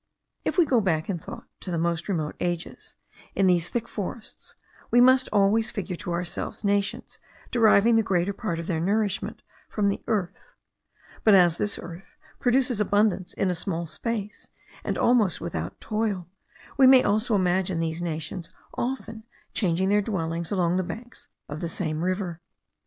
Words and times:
If 0.43 0.57
we 0.57 0.65
go 0.65 0.81
back 0.81 1.11
in 1.11 1.19
thought 1.19 1.45
to 1.59 1.69
the 1.69 1.77
most 1.77 2.09
remote 2.09 2.35
ages, 2.39 2.95
in 3.35 3.45
these 3.45 3.69
thick 3.69 3.87
forests 3.87 4.55
we 4.89 4.99
must 4.99 5.29
always 5.31 5.69
figure 5.69 5.95
to 5.97 6.11
ourselves 6.11 6.63
nations 6.63 7.19
deriving 7.51 7.97
the 7.97 8.01
greater 8.01 8.33
part 8.33 8.57
of 8.57 8.65
their 8.65 8.79
nourishment 8.79 9.43
from 9.69 9.89
the 9.89 10.01
earth; 10.07 10.55
but, 11.23 11.35
as 11.35 11.57
this 11.57 11.77
earth 11.77 12.15
produces 12.39 12.81
abundance 12.81 13.33
in 13.35 13.51
a 13.51 13.53
small 13.53 13.85
space, 13.85 14.49
and 14.83 14.97
almost 14.97 15.39
without 15.39 15.79
toil, 15.79 16.27
we 16.77 16.87
may 16.87 17.03
also 17.03 17.35
imagine 17.35 17.79
these 17.79 18.01
nations 18.01 18.49
often 18.75 19.23
changing 19.53 19.89
their 19.89 20.01
dwellings 20.01 20.49
along 20.51 20.77
the 20.77 20.83
banks 20.83 21.27
of 21.47 21.59
the 21.59 21.69
same 21.69 22.03
river. 22.03 22.41